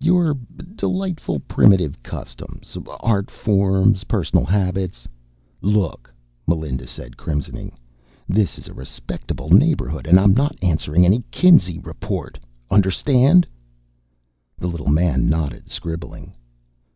[0.00, 0.34] "Your
[0.74, 5.06] delightful primitive customs, art forms, personal habits"
[5.76, 6.12] "Look,"
[6.48, 7.70] Melinda said, crimsoning.
[8.28, 12.40] "This is a respectable neighborhood, and I'm not answering any Kinsey report,
[12.72, 13.46] understand?"
[14.58, 16.34] The little man nodded, scribbling.